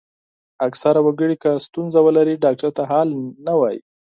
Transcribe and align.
اکثره 0.67 0.99
وګړي 1.03 1.35
که 1.43 1.51
ستونزه 1.65 1.99
ولري 2.03 2.35
ډاکټر 2.43 2.71
ته 2.77 2.83
حال 2.91 3.07
نه 3.45 3.53
وايي. 3.59 3.79